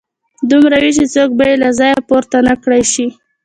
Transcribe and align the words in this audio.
دومره 0.49 0.77
وي 0.83 0.91
چې 0.97 1.05
څوک 1.13 1.29
به 1.37 1.45
يې 1.49 1.55
له 1.63 1.69
ځايه 1.79 1.97
پورته 2.09 2.37
نه 2.47 2.53
کړای 2.63 2.83
شي. 2.93 3.07